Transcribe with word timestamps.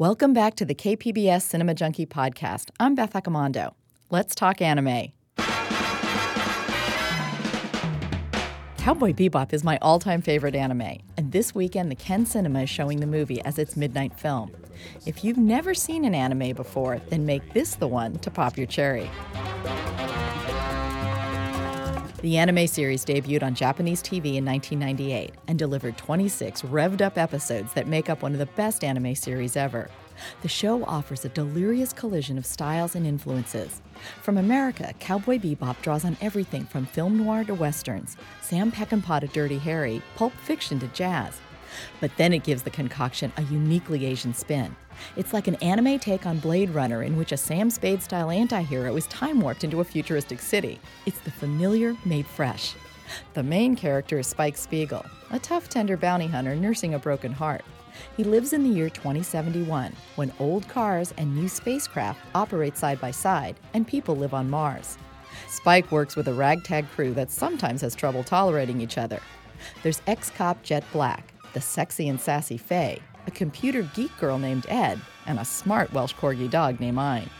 Welcome 0.00 0.32
back 0.32 0.54
to 0.54 0.64
the 0.64 0.74
KPBS 0.74 1.42
Cinema 1.42 1.74
Junkie 1.74 2.06
podcast. 2.06 2.70
I'm 2.80 2.94
Beth 2.94 3.12
Accomando. 3.12 3.74
Let's 4.08 4.34
talk 4.34 4.62
anime. 4.62 5.12
Cowboy 8.78 9.12
Bebop 9.12 9.52
is 9.52 9.62
my 9.62 9.78
all 9.82 9.98
time 9.98 10.22
favorite 10.22 10.54
anime, 10.54 11.00
and 11.18 11.32
this 11.32 11.54
weekend 11.54 11.90
the 11.90 11.96
Ken 11.96 12.24
Cinema 12.24 12.62
is 12.62 12.70
showing 12.70 13.00
the 13.00 13.06
movie 13.06 13.42
as 13.42 13.58
its 13.58 13.76
midnight 13.76 14.18
film. 14.18 14.52
If 15.04 15.22
you've 15.22 15.36
never 15.36 15.74
seen 15.74 16.06
an 16.06 16.14
anime 16.14 16.54
before, 16.54 16.98
then 17.10 17.26
make 17.26 17.52
this 17.52 17.74
the 17.74 17.86
one 17.86 18.18
to 18.20 18.30
pop 18.30 18.56
your 18.56 18.68
cherry. 18.68 19.10
The 22.22 22.36
anime 22.36 22.66
series 22.66 23.02
debuted 23.02 23.42
on 23.42 23.54
Japanese 23.54 24.02
TV 24.02 24.34
in 24.34 24.44
1998 24.44 25.32
and 25.48 25.58
delivered 25.58 25.96
26 25.96 26.60
revved 26.62 27.00
up 27.00 27.16
episodes 27.16 27.72
that 27.72 27.86
make 27.86 28.10
up 28.10 28.20
one 28.20 28.32
of 28.32 28.38
the 28.38 28.44
best 28.44 28.84
anime 28.84 29.14
series 29.14 29.56
ever. 29.56 29.88
The 30.42 30.48
show 30.48 30.84
offers 30.84 31.24
a 31.24 31.30
delirious 31.30 31.94
collision 31.94 32.36
of 32.36 32.44
styles 32.44 32.94
and 32.94 33.06
influences. 33.06 33.80
From 34.20 34.36
America, 34.36 34.92
Cowboy 35.00 35.38
Bebop 35.38 35.80
draws 35.80 36.04
on 36.04 36.18
everything 36.20 36.66
from 36.66 36.84
film 36.84 37.16
noir 37.16 37.42
to 37.44 37.54
westerns, 37.54 38.18
Sam 38.42 38.70
Peckinpah 38.70 39.20
to 39.20 39.26
Dirty 39.28 39.58
Harry, 39.58 40.02
pulp 40.16 40.34
fiction 40.34 40.78
to 40.80 40.88
jazz. 40.88 41.40
But 42.00 42.10
then 42.16 42.32
it 42.32 42.44
gives 42.44 42.62
the 42.62 42.70
concoction 42.70 43.32
a 43.36 43.42
uniquely 43.42 44.06
Asian 44.06 44.34
spin. 44.34 44.74
It's 45.16 45.32
like 45.32 45.48
an 45.48 45.56
anime 45.56 45.98
take 45.98 46.26
on 46.26 46.38
Blade 46.38 46.70
Runner, 46.70 47.02
in 47.02 47.16
which 47.16 47.32
a 47.32 47.36
Sam 47.36 47.70
Spade 47.70 48.02
style 48.02 48.30
anti 48.30 48.62
hero 48.62 48.96
is 48.96 49.06
time 49.06 49.40
warped 49.40 49.64
into 49.64 49.80
a 49.80 49.84
futuristic 49.84 50.40
city. 50.40 50.78
It's 51.06 51.20
the 51.20 51.30
familiar 51.30 51.96
made 52.04 52.26
fresh. 52.26 52.74
The 53.34 53.42
main 53.42 53.74
character 53.76 54.18
is 54.18 54.26
Spike 54.26 54.56
Spiegel, 54.56 55.04
a 55.30 55.38
tough, 55.38 55.68
tender 55.68 55.96
bounty 55.96 56.26
hunter 56.26 56.54
nursing 56.54 56.94
a 56.94 56.98
broken 56.98 57.32
heart. 57.32 57.64
He 58.16 58.24
lives 58.24 58.52
in 58.52 58.62
the 58.62 58.70
year 58.70 58.88
2071, 58.88 59.92
when 60.16 60.32
old 60.38 60.68
cars 60.68 61.12
and 61.18 61.34
new 61.34 61.48
spacecraft 61.48 62.20
operate 62.34 62.76
side 62.76 63.00
by 63.00 63.10
side 63.10 63.56
and 63.74 63.86
people 63.86 64.16
live 64.16 64.34
on 64.34 64.48
Mars. 64.48 64.96
Spike 65.48 65.90
works 65.90 66.16
with 66.16 66.28
a 66.28 66.34
ragtag 66.34 66.88
crew 66.90 67.12
that 67.14 67.30
sometimes 67.30 67.80
has 67.80 67.94
trouble 67.94 68.22
tolerating 68.22 68.80
each 68.80 68.98
other. 68.98 69.20
There's 69.82 70.02
ex 70.06 70.30
cop 70.30 70.62
Jet 70.62 70.84
Black, 70.92 71.29
the 71.52 71.60
sexy 71.60 72.08
and 72.08 72.20
sassy 72.20 72.56
Faye, 72.56 73.00
a 73.26 73.30
computer 73.30 73.82
geek 73.94 74.16
girl 74.18 74.38
named 74.38 74.66
Ed, 74.68 75.00
and 75.26 75.38
a 75.38 75.44
smart 75.44 75.92
Welsh 75.92 76.14
corgi 76.14 76.48
dog 76.48 76.80
named 76.80 76.98
Ein. 76.98 77.30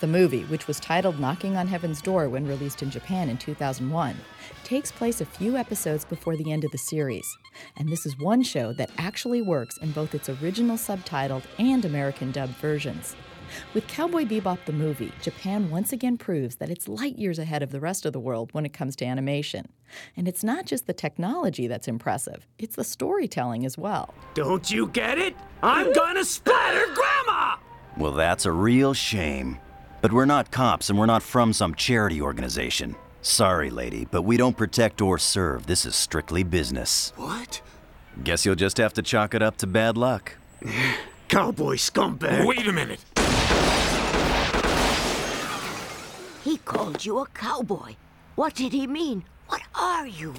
The 0.00 0.06
movie, 0.06 0.44
which 0.44 0.66
was 0.66 0.78
titled 0.78 1.18
Knocking 1.18 1.56
on 1.56 1.66
Heaven's 1.66 2.02
Door 2.02 2.28
when 2.28 2.46
released 2.46 2.82
in 2.82 2.90
Japan 2.90 3.28
in 3.28 3.38
2001, 3.38 4.16
takes 4.64 4.92
place 4.92 5.20
a 5.20 5.26
few 5.26 5.56
episodes 5.56 6.04
before 6.04 6.36
the 6.36 6.52
end 6.52 6.64
of 6.64 6.70
the 6.70 6.78
series. 6.78 7.26
And 7.76 7.88
this 7.88 8.06
is 8.06 8.18
one 8.18 8.42
show 8.42 8.72
that 8.74 8.90
actually 8.98 9.42
works 9.42 9.78
in 9.78 9.92
both 9.92 10.14
its 10.14 10.28
original 10.28 10.76
subtitled 10.76 11.44
and 11.58 11.84
American 11.84 12.30
dubbed 12.30 12.56
versions. 12.56 13.16
With 13.74 13.86
Cowboy 13.86 14.24
Bebop 14.24 14.64
the 14.64 14.72
movie, 14.72 15.12
Japan 15.22 15.70
once 15.70 15.92
again 15.92 16.16
proves 16.18 16.56
that 16.56 16.70
it's 16.70 16.88
light 16.88 17.18
years 17.18 17.38
ahead 17.38 17.62
of 17.62 17.70
the 17.70 17.80
rest 17.80 18.06
of 18.06 18.12
the 18.12 18.20
world 18.20 18.50
when 18.52 18.66
it 18.66 18.72
comes 18.72 18.96
to 18.96 19.04
animation. 19.04 19.68
And 20.16 20.28
it's 20.28 20.44
not 20.44 20.66
just 20.66 20.86
the 20.86 20.92
technology 20.92 21.66
that's 21.66 21.88
impressive, 21.88 22.46
it's 22.58 22.76
the 22.76 22.84
storytelling 22.84 23.64
as 23.64 23.76
well. 23.76 24.14
Don't 24.34 24.70
you 24.70 24.88
get 24.88 25.18
it? 25.18 25.36
I'm 25.62 25.92
gonna 25.92 26.24
splatter 26.24 26.86
Grandma! 26.94 27.56
Well, 27.96 28.12
that's 28.12 28.46
a 28.46 28.52
real 28.52 28.94
shame. 28.94 29.58
But 30.02 30.12
we're 30.12 30.24
not 30.24 30.50
cops 30.50 30.88
and 30.88 30.98
we're 30.98 31.06
not 31.06 31.22
from 31.22 31.52
some 31.52 31.74
charity 31.74 32.22
organization. 32.22 32.96
Sorry, 33.22 33.68
lady, 33.68 34.06
but 34.10 34.22
we 34.22 34.38
don't 34.38 34.56
protect 34.56 35.02
or 35.02 35.18
serve. 35.18 35.66
This 35.66 35.84
is 35.84 35.94
strictly 35.94 36.42
business. 36.42 37.12
What? 37.16 37.60
Guess 38.24 38.46
you'll 38.46 38.54
just 38.54 38.78
have 38.78 38.94
to 38.94 39.02
chalk 39.02 39.34
it 39.34 39.42
up 39.42 39.58
to 39.58 39.66
bad 39.66 39.96
luck. 39.98 40.36
Cowboy 41.28 41.76
scumbag. 41.76 42.46
Wait 42.46 42.66
a 42.66 42.72
minute. 42.72 43.04
He 46.44 46.56
called 46.56 47.04
you 47.04 47.18
a 47.18 47.26
cowboy. 47.26 47.96
What 48.34 48.54
did 48.54 48.72
he 48.72 48.86
mean? 48.86 49.24
What 49.48 49.62
are 49.74 50.06
you? 50.06 50.34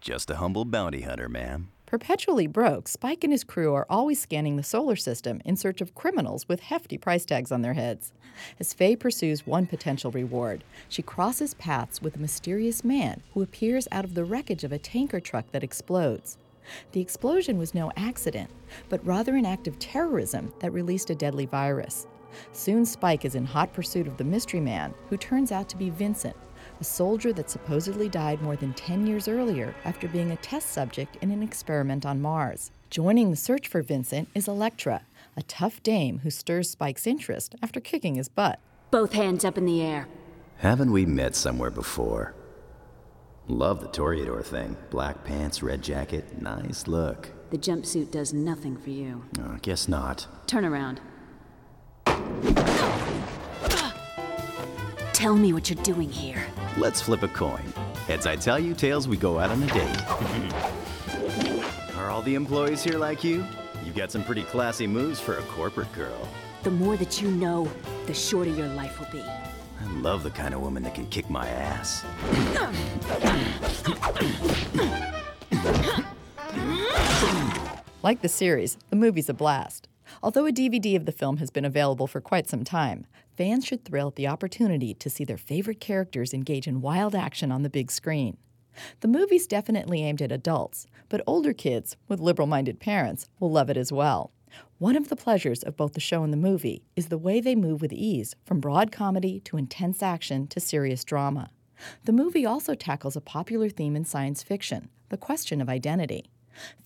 Just 0.00 0.30
a 0.30 0.36
humble 0.36 0.64
bounty 0.64 1.02
hunter, 1.02 1.28
ma'am. 1.28 1.70
Perpetually 1.86 2.46
broke, 2.46 2.86
Spike 2.86 3.24
and 3.24 3.32
his 3.32 3.42
crew 3.42 3.74
are 3.74 3.86
always 3.90 4.20
scanning 4.20 4.56
the 4.56 4.62
solar 4.62 4.94
system 4.94 5.40
in 5.44 5.56
search 5.56 5.80
of 5.80 5.94
criminals 5.94 6.46
with 6.46 6.60
hefty 6.60 6.98
price 6.98 7.24
tags 7.24 7.50
on 7.50 7.62
their 7.62 7.72
heads. 7.72 8.12
As 8.60 8.72
Faye 8.74 8.94
pursues 8.94 9.46
one 9.46 9.66
potential 9.66 10.10
reward, 10.12 10.62
she 10.88 11.02
crosses 11.02 11.54
paths 11.54 12.00
with 12.00 12.14
a 12.16 12.20
mysterious 12.20 12.84
man 12.84 13.22
who 13.34 13.42
appears 13.42 13.88
out 13.90 14.04
of 14.04 14.14
the 14.14 14.24
wreckage 14.24 14.64
of 14.64 14.72
a 14.72 14.78
tanker 14.78 15.18
truck 15.18 15.50
that 15.50 15.64
explodes. 15.64 16.38
The 16.92 17.00
explosion 17.00 17.58
was 17.58 17.74
no 17.74 17.90
accident, 17.96 18.50
but 18.88 19.04
rather 19.04 19.34
an 19.34 19.46
act 19.46 19.66
of 19.66 19.78
terrorism 19.78 20.52
that 20.60 20.72
released 20.72 21.10
a 21.10 21.14
deadly 21.14 21.46
virus. 21.46 22.06
Soon 22.52 22.84
Spike 22.84 23.24
is 23.24 23.34
in 23.34 23.44
hot 23.44 23.72
pursuit 23.72 24.06
of 24.06 24.16
the 24.16 24.24
mystery 24.24 24.60
man, 24.60 24.94
who 25.08 25.16
turns 25.16 25.52
out 25.52 25.68
to 25.68 25.76
be 25.76 25.90
Vincent, 25.90 26.36
a 26.80 26.84
soldier 26.84 27.32
that 27.32 27.50
supposedly 27.50 28.08
died 28.08 28.42
more 28.42 28.56
than 28.56 28.72
10 28.74 29.06
years 29.06 29.28
earlier 29.28 29.74
after 29.84 30.08
being 30.08 30.30
a 30.30 30.36
test 30.36 30.70
subject 30.70 31.16
in 31.22 31.30
an 31.30 31.42
experiment 31.42 32.06
on 32.06 32.20
Mars. 32.20 32.70
Joining 32.90 33.30
the 33.30 33.36
search 33.36 33.68
for 33.68 33.82
Vincent 33.82 34.28
is 34.34 34.48
Elektra, 34.48 35.02
a 35.36 35.42
tough 35.42 35.82
dame 35.82 36.20
who 36.20 36.30
stirs 36.30 36.70
Spike's 36.70 37.06
interest 37.06 37.54
after 37.62 37.80
kicking 37.80 38.14
his 38.14 38.28
butt. 38.28 38.60
Both 38.90 39.12
hands 39.12 39.44
up 39.44 39.58
in 39.58 39.66
the 39.66 39.82
air. 39.82 40.08
Haven't 40.58 40.92
we 40.92 41.04
met 41.06 41.36
somewhere 41.36 41.70
before? 41.70 42.34
Love 43.46 43.80
the 43.80 43.88
Toreador 43.88 44.44
thing. 44.44 44.76
Black 44.90 45.24
pants, 45.24 45.62
red 45.62 45.82
jacket, 45.82 46.40
nice 46.40 46.86
look. 46.86 47.30
The 47.50 47.58
jumpsuit 47.58 48.10
does 48.10 48.34
nothing 48.34 48.76
for 48.76 48.90
you. 48.90 49.24
Oh, 49.40 49.56
guess 49.62 49.88
not. 49.88 50.26
Turn 50.46 50.64
around. 50.64 51.00
Tell 55.12 55.34
me 55.34 55.52
what 55.52 55.68
you're 55.68 55.82
doing 55.82 56.10
here. 56.10 56.46
Let's 56.76 57.00
flip 57.00 57.22
a 57.24 57.28
coin. 57.28 57.64
Heads 58.06 58.26
I 58.26 58.36
tell 58.36 58.58
you, 58.58 58.72
tails 58.72 59.08
we 59.08 59.16
go 59.16 59.38
out 59.38 59.50
on 59.50 59.62
a 59.62 59.66
date. 59.66 60.08
Are 61.96 62.08
all 62.08 62.22
the 62.22 62.36
employees 62.36 62.84
here 62.84 62.98
like 62.98 63.24
you? 63.24 63.44
You've 63.84 63.96
got 63.96 64.12
some 64.12 64.22
pretty 64.22 64.44
classy 64.44 64.86
moves 64.86 65.18
for 65.18 65.38
a 65.38 65.42
corporate 65.42 65.92
girl. 65.92 66.28
The 66.62 66.70
more 66.70 66.96
that 66.96 67.20
you 67.20 67.30
know, 67.30 67.68
the 68.06 68.14
shorter 68.14 68.50
your 68.50 68.68
life 68.68 69.00
will 69.00 69.08
be. 69.10 69.20
I 69.20 69.86
love 70.00 70.22
the 70.22 70.30
kind 70.30 70.54
of 70.54 70.60
woman 70.60 70.82
that 70.84 70.94
can 70.94 71.06
kick 71.08 71.28
my 71.28 71.48
ass. 71.48 72.04
Like 78.04 78.22
the 78.22 78.28
series, 78.28 78.78
the 78.90 78.96
movie's 78.96 79.28
a 79.28 79.34
blast. 79.34 79.87
Although 80.22 80.46
a 80.46 80.52
DVD 80.52 80.96
of 80.96 81.06
the 81.06 81.12
film 81.12 81.36
has 81.36 81.50
been 81.50 81.64
available 81.64 82.06
for 82.06 82.20
quite 82.20 82.48
some 82.48 82.64
time, 82.64 83.06
fans 83.36 83.64
should 83.64 83.84
thrill 83.84 84.08
at 84.08 84.16
the 84.16 84.26
opportunity 84.26 84.94
to 84.94 85.10
see 85.10 85.24
their 85.24 85.36
favorite 85.36 85.80
characters 85.80 86.34
engage 86.34 86.66
in 86.66 86.80
wild 86.80 87.14
action 87.14 87.52
on 87.52 87.62
the 87.62 87.70
big 87.70 87.90
screen. 87.90 88.36
The 89.00 89.08
movie's 89.08 89.46
definitely 89.46 90.04
aimed 90.04 90.22
at 90.22 90.32
adults, 90.32 90.86
but 91.08 91.22
older 91.26 91.52
kids, 91.52 91.96
with 92.08 92.20
liberal 92.20 92.48
minded 92.48 92.80
parents, 92.80 93.28
will 93.38 93.50
love 93.50 93.70
it 93.70 93.76
as 93.76 93.92
well. 93.92 94.32
One 94.78 94.96
of 94.96 95.08
the 95.08 95.16
pleasures 95.16 95.62
of 95.62 95.76
both 95.76 95.92
the 95.92 96.00
show 96.00 96.22
and 96.22 96.32
the 96.32 96.36
movie 96.36 96.82
is 96.96 97.08
the 97.08 97.18
way 97.18 97.40
they 97.40 97.54
move 97.54 97.80
with 97.80 97.92
ease 97.92 98.34
from 98.44 98.60
broad 98.60 98.90
comedy 98.90 99.40
to 99.40 99.56
intense 99.56 100.02
action 100.02 100.46
to 100.48 100.60
serious 100.60 101.04
drama. 101.04 101.50
The 102.04 102.12
movie 102.12 102.46
also 102.46 102.74
tackles 102.74 103.16
a 103.16 103.20
popular 103.20 103.68
theme 103.68 103.94
in 103.94 104.04
science 104.04 104.42
fiction 104.42 104.90
the 105.10 105.16
question 105.16 105.62
of 105.62 105.70
identity. 105.70 106.30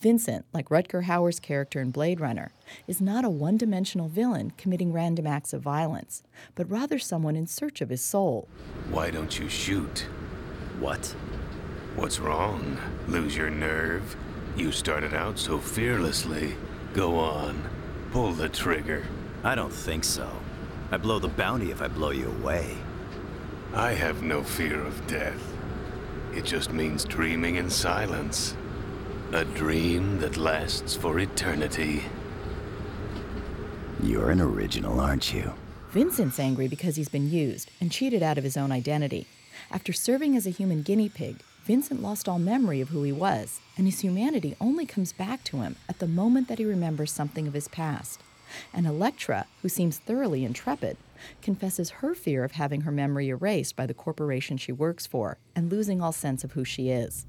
Vincent, 0.00 0.44
like 0.52 0.68
Rutger 0.68 1.04
Hauer's 1.04 1.40
character 1.40 1.80
in 1.80 1.90
Blade 1.90 2.20
Runner, 2.20 2.52
is 2.86 3.00
not 3.00 3.24
a 3.24 3.30
one 3.30 3.56
dimensional 3.56 4.08
villain 4.08 4.52
committing 4.56 4.92
random 4.92 5.26
acts 5.26 5.52
of 5.52 5.62
violence, 5.62 6.22
but 6.54 6.70
rather 6.70 6.98
someone 6.98 7.36
in 7.36 7.46
search 7.46 7.80
of 7.80 7.88
his 7.88 8.02
soul. 8.02 8.48
Why 8.90 9.10
don't 9.10 9.38
you 9.38 9.48
shoot? 9.48 10.06
What? 10.80 11.14
What's 11.96 12.20
wrong? 12.20 12.78
Lose 13.06 13.36
your 13.36 13.50
nerve? 13.50 14.16
You 14.56 14.72
started 14.72 15.14
out 15.14 15.38
so 15.38 15.58
fearlessly. 15.58 16.56
Go 16.94 17.18
on. 17.18 17.62
Pull 18.10 18.32
the 18.32 18.48
trigger. 18.48 19.04
I 19.44 19.54
don't 19.54 19.72
think 19.72 20.04
so. 20.04 20.30
I 20.90 20.98
blow 20.98 21.18
the 21.18 21.28
bounty 21.28 21.70
if 21.70 21.80
I 21.80 21.88
blow 21.88 22.10
you 22.10 22.28
away. 22.28 22.76
I 23.74 23.92
have 23.92 24.22
no 24.22 24.42
fear 24.42 24.80
of 24.80 25.06
death. 25.06 25.42
It 26.34 26.44
just 26.44 26.72
means 26.72 27.04
dreaming 27.04 27.56
in 27.56 27.70
silence. 27.70 28.54
A 29.34 29.46
dream 29.46 30.18
that 30.18 30.36
lasts 30.36 30.94
for 30.94 31.18
eternity. 31.18 32.02
You're 34.02 34.30
an 34.30 34.42
original, 34.42 35.00
aren't 35.00 35.32
you? 35.32 35.54
Vincent's 35.88 36.38
angry 36.38 36.68
because 36.68 36.96
he's 36.96 37.08
been 37.08 37.30
used 37.30 37.70
and 37.80 37.90
cheated 37.90 38.22
out 38.22 38.36
of 38.36 38.44
his 38.44 38.58
own 38.58 38.70
identity. 38.70 39.26
After 39.70 39.90
serving 39.90 40.36
as 40.36 40.46
a 40.46 40.50
human 40.50 40.82
guinea 40.82 41.08
pig, 41.08 41.42
Vincent 41.64 42.02
lost 42.02 42.28
all 42.28 42.38
memory 42.38 42.82
of 42.82 42.90
who 42.90 43.04
he 43.04 43.12
was, 43.12 43.60
and 43.78 43.86
his 43.86 44.00
humanity 44.00 44.54
only 44.60 44.84
comes 44.84 45.14
back 45.14 45.42
to 45.44 45.62
him 45.62 45.76
at 45.88 45.98
the 45.98 46.06
moment 46.06 46.46
that 46.48 46.58
he 46.58 46.66
remembers 46.66 47.10
something 47.10 47.48
of 47.48 47.54
his 47.54 47.68
past. 47.68 48.20
And 48.74 48.86
Elektra, 48.86 49.46
who 49.62 49.70
seems 49.70 49.96
thoroughly 49.96 50.44
intrepid, 50.44 50.98
confesses 51.40 51.88
her 51.88 52.14
fear 52.14 52.44
of 52.44 52.52
having 52.52 52.82
her 52.82 52.92
memory 52.92 53.30
erased 53.30 53.76
by 53.76 53.86
the 53.86 53.94
corporation 53.94 54.58
she 54.58 54.72
works 54.72 55.06
for 55.06 55.38
and 55.56 55.72
losing 55.72 56.02
all 56.02 56.12
sense 56.12 56.44
of 56.44 56.52
who 56.52 56.66
she 56.66 56.90
is. 56.90 57.24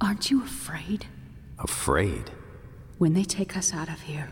Aren't 0.00 0.30
you 0.30 0.42
afraid? 0.42 1.08
Afraid? 1.62 2.30
When 2.98 3.14
they 3.14 3.22
take 3.22 3.56
us 3.56 3.72
out 3.72 3.88
of 3.88 4.02
here, 4.02 4.30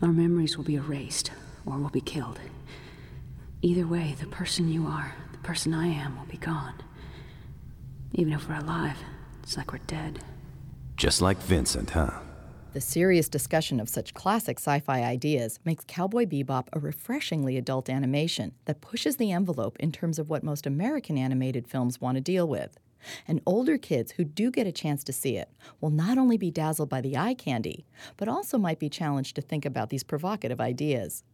our 0.00 0.12
memories 0.12 0.56
will 0.56 0.64
be 0.64 0.76
erased 0.76 1.30
or 1.66 1.76
we'll 1.76 1.90
be 1.90 2.00
killed. 2.00 2.40
Either 3.60 3.86
way, 3.86 4.16
the 4.18 4.26
person 4.26 4.68
you 4.70 4.86
are, 4.86 5.14
the 5.32 5.38
person 5.38 5.74
I 5.74 5.88
am, 5.88 6.18
will 6.18 6.26
be 6.26 6.38
gone. 6.38 6.74
Even 8.12 8.32
if 8.32 8.48
we're 8.48 8.56
alive, 8.56 8.96
it's 9.42 9.58
like 9.58 9.72
we're 9.72 9.78
dead. 9.86 10.20
Just 10.96 11.20
like 11.20 11.36
Vincent, 11.38 11.90
huh? 11.90 12.20
The 12.72 12.80
serious 12.80 13.28
discussion 13.28 13.78
of 13.78 13.88
such 13.88 14.14
classic 14.14 14.58
sci 14.58 14.80
fi 14.80 15.02
ideas 15.02 15.58
makes 15.64 15.84
Cowboy 15.86 16.24
Bebop 16.24 16.68
a 16.72 16.78
refreshingly 16.78 17.58
adult 17.58 17.90
animation 17.90 18.52
that 18.64 18.80
pushes 18.80 19.16
the 19.16 19.32
envelope 19.32 19.76
in 19.78 19.92
terms 19.92 20.18
of 20.18 20.30
what 20.30 20.42
most 20.42 20.66
American 20.66 21.18
animated 21.18 21.68
films 21.68 22.00
want 22.00 22.14
to 22.16 22.22
deal 22.22 22.48
with. 22.48 22.78
And 23.26 23.40
older 23.46 23.78
kids 23.78 24.12
who 24.12 24.24
do 24.24 24.50
get 24.50 24.66
a 24.66 24.72
chance 24.72 25.02
to 25.04 25.12
see 25.12 25.36
it 25.36 25.50
will 25.80 25.90
not 25.90 26.18
only 26.18 26.36
be 26.36 26.50
dazzled 26.50 26.88
by 26.88 27.00
the 27.00 27.16
eye 27.16 27.34
candy, 27.34 27.86
but 28.16 28.28
also 28.28 28.58
might 28.58 28.78
be 28.78 28.88
challenged 28.88 29.36
to 29.36 29.42
think 29.42 29.64
about 29.64 29.90
these 29.90 30.04
provocative 30.04 30.60
ideas. 30.60 31.24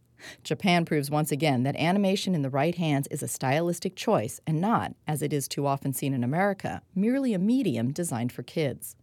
Japan 0.43 0.85
proves 0.85 1.11
once 1.11 1.31
again 1.31 1.63
that 1.63 1.75
animation 1.75 2.33
in 2.33 2.41
the 2.41 2.49
right 2.49 2.75
hands 2.75 3.07
is 3.11 3.21
a 3.21 3.27
stylistic 3.27 3.95
choice 3.95 4.41
and 4.47 4.59
not, 4.59 4.93
as 5.07 5.21
it 5.21 5.31
is 5.31 5.47
too 5.47 5.67
often 5.67 5.93
seen 5.93 6.13
in 6.13 6.23
America, 6.23 6.81
merely 6.95 7.33
a 7.33 7.39
medium 7.39 7.91
designed 7.91 8.31
for 8.31 8.43
kids. 8.43 8.95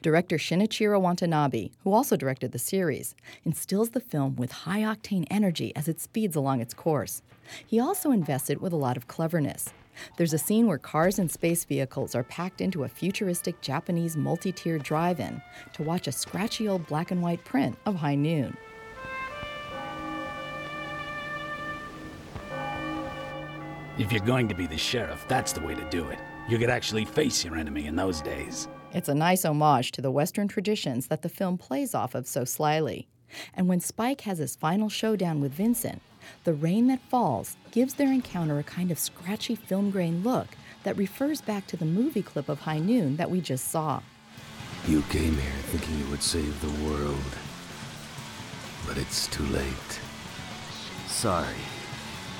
Director 0.00 0.38
Shinichiro 0.38 0.98
Watanabe, 0.98 1.70
who 1.80 1.92
also 1.92 2.16
directed 2.16 2.52
the 2.52 2.58
series, 2.58 3.14
instills 3.44 3.90
the 3.90 4.00
film 4.00 4.36
with 4.36 4.52
high 4.52 4.80
octane 4.80 5.26
energy 5.30 5.76
as 5.76 5.88
it 5.88 6.00
speeds 6.00 6.34
along 6.34 6.60
its 6.60 6.72
course. 6.72 7.22
He 7.66 7.78
also 7.78 8.10
invests 8.10 8.48
it 8.48 8.62
with 8.62 8.72
a 8.72 8.76
lot 8.76 8.96
of 8.96 9.08
cleverness. 9.08 9.74
There's 10.16 10.32
a 10.32 10.38
scene 10.38 10.66
where 10.66 10.78
cars 10.78 11.18
and 11.18 11.30
space 11.30 11.64
vehicles 11.64 12.14
are 12.14 12.24
packed 12.24 12.60
into 12.60 12.84
a 12.84 12.88
futuristic 12.88 13.60
Japanese 13.60 14.16
multi 14.16 14.52
tier 14.52 14.78
drive 14.78 15.20
in 15.20 15.40
to 15.74 15.82
watch 15.82 16.06
a 16.06 16.12
scratchy 16.12 16.68
old 16.68 16.86
black 16.86 17.10
and 17.10 17.22
white 17.22 17.44
print 17.44 17.76
of 17.86 17.96
High 17.96 18.14
Noon. 18.14 18.56
If 23.96 24.10
you're 24.10 24.20
going 24.22 24.48
to 24.48 24.54
be 24.54 24.66
the 24.66 24.76
sheriff, 24.76 25.24
that's 25.28 25.52
the 25.52 25.60
way 25.60 25.74
to 25.74 25.88
do 25.88 26.08
it. 26.08 26.18
You 26.48 26.58
could 26.58 26.70
actually 26.70 27.04
face 27.04 27.44
your 27.44 27.56
enemy 27.56 27.86
in 27.86 27.94
those 27.94 28.20
days. 28.20 28.66
It's 28.92 29.08
a 29.08 29.14
nice 29.14 29.44
homage 29.44 29.92
to 29.92 30.02
the 30.02 30.10
Western 30.10 30.48
traditions 30.48 31.06
that 31.06 31.22
the 31.22 31.28
film 31.28 31.58
plays 31.58 31.94
off 31.94 32.14
of 32.14 32.26
so 32.26 32.44
slyly. 32.44 33.08
And 33.54 33.68
when 33.68 33.80
Spike 33.80 34.22
has 34.22 34.38
his 34.38 34.56
final 34.56 34.88
showdown 34.88 35.40
with 35.40 35.52
Vincent, 35.52 36.02
the 36.44 36.54
rain 36.54 36.86
that 36.88 37.00
falls 37.08 37.56
gives 37.70 37.94
their 37.94 38.12
encounter 38.12 38.58
a 38.58 38.62
kind 38.62 38.90
of 38.90 38.98
scratchy 38.98 39.54
film 39.54 39.90
grain 39.90 40.22
look 40.22 40.48
that 40.82 40.96
refers 40.96 41.40
back 41.40 41.66
to 41.66 41.76
the 41.76 41.84
movie 41.84 42.22
clip 42.22 42.48
of 42.48 42.60
High 42.60 42.78
Noon 42.78 43.16
that 43.16 43.30
we 43.30 43.40
just 43.40 43.68
saw. 43.68 44.00
You 44.86 45.02
came 45.02 45.34
here 45.34 45.62
thinking 45.66 45.98
you 45.98 46.06
would 46.10 46.22
save 46.22 46.60
the 46.60 46.84
world. 46.84 47.16
But 48.86 48.98
it's 48.98 49.26
too 49.28 49.44
late. 49.44 50.00
Sorry, 51.06 51.56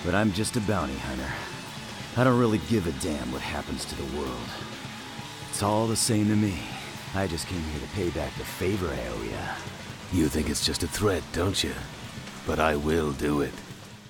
but 0.04 0.14
I'm 0.14 0.32
just 0.32 0.56
a 0.56 0.60
bounty 0.60 0.96
hunter. 0.96 1.32
I 2.16 2.25
don't 2.25 2.38
really 2.38 2.60
give 2.69 2.86
a 2.86 2.92
damn 3.02 3.32
what 3.32 3.40
happens 3.40 3.84
to 3.86 3.94
the 3.96 4.19
world. 4.19 4.48
It's 5.50 5.62
all 5.62 5.86
the 5.86 5.96
same 5.96 6.28
to 6.28 6.36
me. 6.36 6.58
I 7.14 7.26
just 7.26 7.46
came 7.46 7.62
here 7.62 7.81
to 7.81 7.94
pay 7.94 8.10
back 8.10 8.34
the 8.36 8.44
favor 8.44 8.88
I 8.88 9.08
owe 9.08 9.22
you. 9.22 10.20
You 10.20 10.28
think 10.28 10.50
it's 10.50 10.66
just 10.66 10.82
a 10.82 10.88
threat, 10.88 11.22
don't 11.32 11.62
you? 11.64 11.72
But 12.46 12.58
I 12.58 12.76
will 12.76 13.12
do 13.12 13.40
it. 13.40 13.54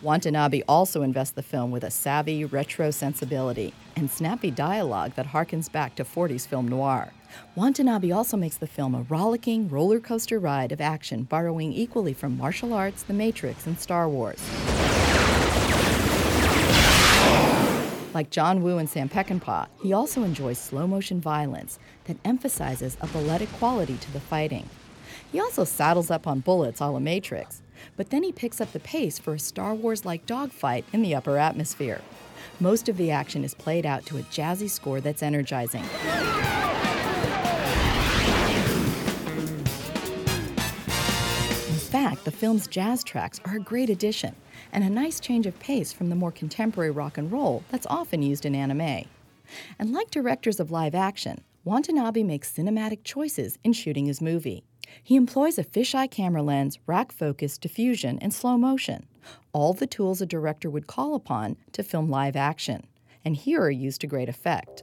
Watanabe 0.04 0.60
also 0.68 1.00
invests 1.00 1.32
the 1.32 1.42
film 1.42 1.70
with 1.70 1.82
a 1.82 1.90
savvy, 1.90 2.44
retro 2.44 2.90
sensibility 2.90 3.72
and 3.96 4.10
snappy 4.10 4.50
dialogue 4.50 5.14
that 5.14 5.28
harkens 5.28 5.72
back 5.72 5.94
to 5.94 6.04
40s 6.04 6.46
film 6.46 6.68
noir. 6.68 7.10
Watanabe 7.56 8.10
also 8.10 8.36
makes 8.36 8.58
the 8.58 8.66
film 8.66 8.94
a 8.94 9.00
rollicking 9.08 9.66
roller 9.70 10.00
coaster 10.00 10.38
ride 10.38 10.72
of 10.72 10.80
action, 10.82 11.22
borrowing 11.22 11.72
equally 11.72 12.12
from 12.12 12.36
martial 12.36 12.74
arts, 12.74 13.02
The 13.02 13.14
Matrix, 13.14 13.66
and 13.66 13.78
Star 13.78 14.06
Wars. 14.06 14.42
Like 18.12 18.28
John 18.28 18.62
Woo 18.62 18.76
and 18.76 18.90
Sam 18.90 19.08
Peckinpah, 19.08 19.68
he 19.82 19.94
also 19.94 20.22
enjoys 20.22 20.58
slow 20.58 20.86
motion 20.86 21.18
violence 21.18 21.78
that 22.04 22.18
emphasizes 22.26 22.98
a 23.00 23.06
balletic 23.06 23.50
quality 23.54 23.96
to 23.96 24.12
the 24.12 24.20
fighting. 24.20 24.68
He 25.32 25.40
also 25.40 25.64
saddles 25.64 26.10
up 26.10 26.26
on 26.26 26.40
bullets 26.40 26.80
a 26.80 26.88
la 26.88 26.98
Matrix, 26.98 27.62
but 27.96 28.10
then 28.10 28.22
he 28.22 28.32
picks 28.32 28.60
up 28.60 28.72
the 28.72 28.80
pace 28.80 29.18
for 29.18 29.34
a 29.34 29.38
Star 29.38 29.74
Wars 29.74 30.04
like 30.04 30.26
dogfight 30.26 30.84
in 30.92 31.02
the 31.02 31.14
upper 31.14 31.38
atmosphere. 31.38 32.00
Most 32.60 32.88
of 32.88 32.96
the 32.96 33.10
action 33.10 33.44
is 33.44 33.54
played 33.54 33.84
out 33.84 34.06
to 34.06 34.18
a 34.18 34.22
jazzy 34.22 34.70
score 34.70 35.00
that's 35.00 35.22
energizing. 35.22 35.82
In 41.68 42.00
fact, 42.00 42.24
the 42.24 42.32
film's 42.32 42.66
jazz 42.66 43.04
tracks 43.04 43.40
are 43.44 43.56
a 43.56 43.60
great 43.60 43.90
addition 43.90 44.34
and 44.72 44.82
a 44.82 44.90
nice 44.90 45.20
change 45.20 45.46
of 45.46 45.58
pace 45.60 45.92
from 45.92 46.10
the 46.10 46.16
more 46.16 46.32
contemporary 46.32 46.90
rock 46.90 47.18
and 47.18 47.30
roll 47.30 47.62
that's 47.70 47.86
often 47.88 48.22
used 48.22 48.44
in 48.44 48.54
anime. 48.54 49.04
And 49.78 49.92
like 49.92 50.10
directors 50.10 50.58
of 50.58 50.70
live 50.70 50.94
action, 50.94 51.42
Watanabe 51.64 52.22
makes 52.22 52.52
cinematic 52.52 53.04
choices 53.04 53.58
in 53.64 53.72
shooting 53.72 54.06
his 54.06 54.20
movie. 54.20 54.64
He 55.02 55.16
employs 55.16 55.58
a 55.58 55.64
fisheye 55.64 56.10
camera 56.10 56.42
lens, 56.42 56.78
rack 56.86 57.12
focus, 57.12 57.58
diffusion, 57.58 58.18
and 58.20 58.32
slow 58.32 58.56
motion, 58.56 59.06
all 59.52 59.72
the 59.72 59.86
tools 59.86 60.20
a 60.20 60.26
director 60.26 60.70
would 60.70 60.86
call 60.86 61.14
upon 61.14 61.56
to 61.72 61.82
film 61.82 62.08
live 62.08 62.36
action, 62.36 62.86
and 63.24 63.36
here 63.36 63.60
are 63.62 63.70
used 63.70 64.00
to 64.02 64.06
great 64.06 64.28
effect. 64.28 64.82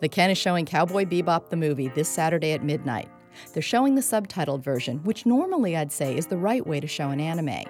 The 0.00 0.08
Ken 0.08 0.30
is 0.30 0.38
showing 0.38 0.66
Cowboy 0.66 1.04
Bebop 1.04 1.50
the 1.50 1.56
movie 1.56 1.88
this 1.88 2.08
Saturday 2.08 2.52
at 2.52 2.62
midnight. 2.62 3.08
They're 3.52 3.62
showing 3.62 3.96
the 3.96 4.00
subtitled 4.00 4.62
version, 4.62 5.02
which 5.02 5.26
normally 5.26 5.76
I'd 5.76 5.90
say 5.90 6.16
is 6.16 6.26
the 6.26 6.36
right 6.36 6.64
way 6.64 6.78
to 6.78 6.86
show 6.86 7.10
an 7.10 7.20
anime. 7.20 7.64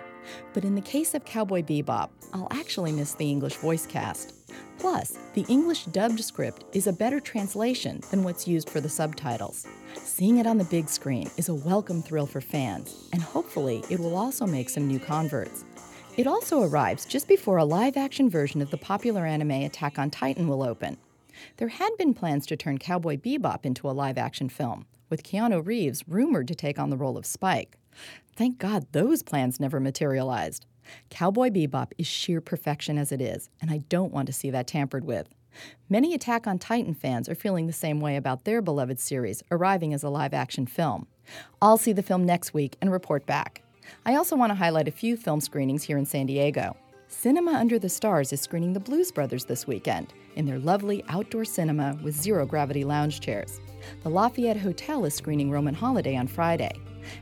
But 0.53 0.65
in 0.65 0.75
the 0.75 0.81
case 0.81 1.15
of 1.15 1.25
Cowboy 1.25 1.63
Bebop, 1.63 2.11
I'll 2.33 2.49
actually 2.51 2.93
miss 2.93 3.15
the 3.15 3.31
English 3.31 3.57
voice 3.57 3.87
cast. 3.87 4.35
Plus, 4.79 5.19
the 5.35 5.47
English 5.49 5.87
dubbed 5.87 6.23
script 6.23 6.65
is 6.73 6.87
a 6.87 6.93
better 6.93 7.21
translation 7.21 8.01
than 8.11 8.23
what's 8.23 8.49
used 8.49 8.69
for 8.69 8.81
the 8.81 8.89
subtitles. 8.89 9.67
Seeing 9.95 10.39
it 10.39 10.47
on 10.47 10.59
the 10.59 10.65
big 10.65 10.89
screen 10.89 11.31
is 11.37 11.49
a 11.49 11.55
welcome 11.55 12.03
thrill 12.03 12.27
for 12.27 12.41
fans, 12.41 13.09
and 13.13 13.23
hopefully, 13.23 13.83
it 13.91 13.99
will 13.99 14.17
also 14.17 14.47
make 14.47 14.69
some 14.69 14.87
new 14.87 14.99
converts. 14.99 15.65
It 16.17 16.27
also 16.27 16.63
arrives 16.63 17.07
just 17.07 17.27
before 17.27 17.57
a 17.57 17.65
live 17.65 17.97
action 17.97 18.31
version 18.31 18.63
of 18.63 18.71
the 18.71 18.77
popular 18.77 19.27
anime 19.27 19.51
Attack 19.51 19.99
on 19.99 20.11
Titan 20.11 20.47
will 20.47 20.63
open. 20.63 20.97
There 21.57 21.69
had 21.69 21.91
been 21.99 22.15
plans 22.15 22.47
to 22.47 22.57
turn 22.57 22.79
Cowboy 22.79 23.17
Bebop 23.17 23.65
into 23.65 23.89
a 23.89 23.93
live 23.93 24.19
action 24.19 24.49
film, 24.49 24.87
with 25.11 25.25
Keanu 25.25 25.65
Reeves 25.65 26.05
rumored 26.07 26.49
to 26.49 26.55
take 26.55 26.79
on 26.79 26.91
the 26.91 26.97
role 26.97 27.17
of 27.17 27.27
Spike. 27.27 27.77
Thank 28.37 28.59
God 28.59 28.87
those 28.93 29.23
plans 29.23 29.61
never 29.61 29.79
materialized. 29.79 30.67
Cowboy 31.09 31.51
Bebop 31.51 31.93
is 31.99 32.07
sheer 32.07 32.41
perfection 32.41 32.99
as 32.99 33.13
it 33.13 33.21
is, 33.21 33.49
and 33.61 33.71
I 33.71 33.79
don't 33.89 34.13
want 34.13 34.27
to 34.27 34.33
see 34.33 34.51
that 34.51 34.67
tampered 34.67 35.05
with. 35.05 35.29
Many 35.89 36.15
Attack 36.15 36.49
on 36.49 36.59
Titan 36.59 36.95
fans 36.95 37.29
are 37.29 37.37
feeling 37.37 37.67
the 37.67 37.73
same 37.73 38.01
way 38.01 38.17
about 38.17 38.45
their 38.45 38.61
beloved 38.61 38.99
series 38.99 39.43
arriving 39.53 39.95
as 39.95 40.03
a 40.03 40.11
live 40.11 40.35
action 40.35 40.67
film. 40.67 41.07
I'll 41.63 41.79
see 41.79 41.93
the 41.93 42.03
film 42.03 42.27
next 42.27 42.53
week 42.53 42.77
and 42.81 42.91
report 42.91 43.25
back. 43.25 43.63
I 44.05 44.17
also 44.17 44.35
want 44.35 44.51
to 44.51 44.57
highlight 44.57 44.89
a 44.89 44.93
few 44.93 45.17
film 45.17 45.41
screenings 45.41 45.85
here 45.85 45.97
in 45.97 46.05
San 46.05 46.27
Diego. 46.27 46.77
Cinema 47.07 47.53
Under 47.53 47.79
the 47.79 47.89
Stars 47.89 48.33
is 48.33 48.41
screening 48.41 48.73
The 48.73 48.81
Blues 48.81 49.13
Brothers 49.13 49.45
this 49.45 49.67
weekend 49.67 50.13
in 50.35 50.45
their 50.45 50.59
lovely 50.59 51.05
outdoor 51.09 51.45
cinema 51.45 51.97
with 52.03 52.21
zero 52.21 52.45
gravity 52.45 52.83
lounge 52.83 53.21
chairs. 53.21 53.61
The 54.03 54.11
Lafayette 54.11 54.57
Hotel 54.57 55.05
is 55.05 55.15
screening 55.15 55.51
Roman 55.51 55.75
Holiday 55.75 56.17
on 56.17 56.27
Friday. 56.27 56.73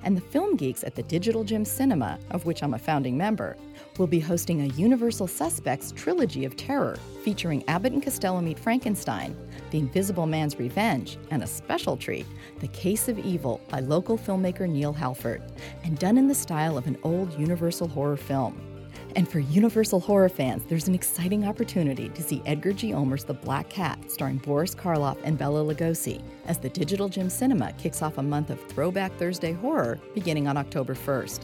And 0.03 0.17
the 0.17 0.21
Film 0.21 0.57
Geeks 0.57 0.85
at 0.85 0.95
the 0.95 1.03
Digital 1.03 1.45
Gym 1.45 1.65
Cinema, 1.65 2.19
of 2.31 2.45
which 2.45 2.63
I'm 2.63 2.75
a 2.75 2.79
founding 2.79 3.17
member, 3.17 3.57
will 3.99 4.07
be 4.07 4.21
hosting 4.21 4.63
a 4.63 4.75
Universal 4.75 5.27
Suspects 5.27 5.93
trilogy 5.93 6.45
of 6.45 6.57
terror 6.57 6.97
featuring 7.23 7.63
Abbott 7.69 7.93
and 7.93 8.03
Costello 8.03 8.41
Meet 8.41 8.59
Frankenstein, 8.59 9.37
The 9.71 9.79
Invisible 9.79 10.27
Man's 10.27 10.59
Revenge, 10.59 11.19
and 11.31 11.43
a 11.43 11.47
special 11.47 11.97
treat, 11.97 12.27
The 12.61 12.69
Case 12.69 13.09
of 13.09 13.19
Evil 13.19 13.61
by 13.69 13.81
local 13.81 14.19
filmmaker 14.19 14.69
Neil 14.69 14.93
Halford, 14.93 15.43
and 15.85 15.99
done 15.99 16.19
in 16.19 16.29
the 16.29 16.35
style 16.35 16.79
of 16.79 16.87
an 16.87 16.99
old 17.03 17.39
Universal 17.39 17.89
horror 17.89 18.17
film. 18.17 18.72
And 19.15 19.29
for 19.29 19.41
Universal 19.41 20.01
horror 20.01 20.29
fans, 20.31 20.65
there's 20.65 20.89
an 20.89 20.95
exciting 20.95 21.47
opportunity 21.47 22.09
to 22.11 22.23
see 22.23 22.41
Edgar 22.47 22.73
G. 22.73 22.95
Ulmer's 22.95 23.25
The 23.25 23.35
Black 23.35 23.69
Cat, 23.69 23.99
starring 24.11 24.39
Boris 24.39 24.75
Karloff 24.75 25.19
and 25.23 25.37
Bela 25.37 25.63
Lugosi, 25.63 26.23
as 26.47 26.59
the 26.59 26.71
Digital 26.71 27.09
Gym 27.09 27.29
Cinema 27.29 27.73
kicks 27.75 28.01
off 28.01 28.17
a 28.17 28.23
month 28.23 28.49
of 28.49 28.61
Throwback 28.69 29.15
Thursday 29.19 29.53
horror 29.53 29.99
beginning 30.15 30.49
on 30.49 30.57
October 30.57 30.95
1st. 30.95 31.41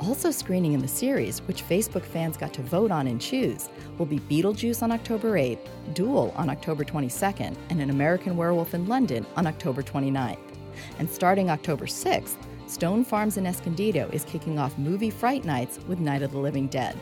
Also 0.00 0.30
screening 0.30 0.74
in 0.74 0.80
the 0.80 0.88
series, 0.88 1.40
which 1.40 1.66
Facebook 1.66 2.04
fans 2.04 2.36
got 2.36 2.52
to 2.52 2.62
vote 2.62 2.90
on 2.90 3.06
and 3.06 3.20
choose, 3.20 3.68
will 3.96 4.06
be 4.06 4.20
Beetlejuice 4.20 4.82
on 4.82 4.92
October 4.92 5.32
8th, 5.32 5.66
Duel 5.94 6.32
on 6.36 6.50
October 6.50 6.84
22nd, 6.84 7.56
and 7.70 7.80
An 7.80 7.90
American 7.90 8.36
Werewolf 8.36 8.74
in 8.74 8.86
London 8.86 9.26
on 9.34 9.46
October 9.46 9.82
29th. 9.82 10.38
And 10.98 11.10
starting 11.10 11.50
October 11.50 11.86
6th, 11.86 12.36
Stone 12.68 13.02
Farms 13.02 13.38
in 13.38 13.46
Escondido 13.46 14.10
is 14.12 14.26
kicking 14.26 14.58
off 14.58 14.76
movie 14.76 15.08
Fright 15.08 15.46
Nights 15.46 15.78
with 15.88 16.00
Night 16.00 16.20
of 16.20 16.32
the 16.32 16.38
Living 16.38 16.66
Dead. 16.66 16.94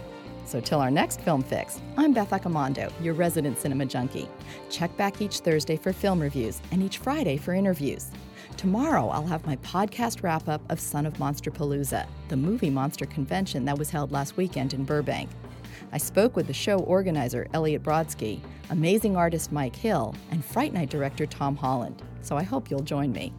So, 0.45 0.61
till 0.61 0.79
our 0.79 0.93
next 0.93 1.21
film 1.23 1.43
fix, 1.43 1.81
I'm 1.97 2.13
Beth 2.13 2.31
Accomando, 2.31 2.93
your 3.03 3.15
resident 3.15 3.59
cinema 3.59 3.85
junkie. 3.85 4.29
Check 4.71 4.97
back 4.97 5.21
each 5.21 5.41
Thursday 5.41 5.77
for 5.77 5.93
film 5.93 6.21
reviews 6.21 6.61
and 6.71 6.85
each 6.85 6.99
Friday 6.99 7.37
for 7.37 7.53
interviews. 7.53 8.13
Tomorrow, 8.57 9.09
I'll 9.09 9.27
have 9.27 9.45
my 9.45 9.57
podcast 9.57 10.23
wrap 10.23 10.49
up 10.49 10.63
of 10.71 10.79
Son 10.79 11.05
of 11.05 11.19
Monster 11.19 11.51
Palooza, 11.51 12.07
the 12.29 12.37
movie 12.37 12.71
monster 12.71 13.05
convention 13.05 13.65
that 13.65 13.77
was 13.77 13.91
held 13.91 14.13
last 14.13 14.37
weekend 14.37 14.73
in 14.73 14.85
Burbank. 14.85 15.29
I 15.91 15.99
spoke 15.99 16.37
with 16.37 16.47
the 16.47 16.53
show 16.53 16.79
organizer, 16.79 17.49
Elliot 17.55 17.83
Brodsky, 17.83 18.41
amazing 18.71 19.17
artist 19.17 19.51
Mike 19.51 19.75
Hill, 19.75 20.15
and 20.31 20.45
Fright 20.45 20.73
Night 20.73 20.91
director 20.91 21.27
Tom 21.27 21.57
Holland, 21.57 22.05
so 22.23 22.37
I 22.37 22.45
hope 22.45 22.71
you'll 22.71 22.81
join 22.83 23.11
me. 23.11 23.33